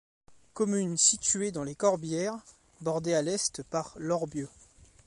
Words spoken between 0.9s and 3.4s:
située dans les Corbières, bordée à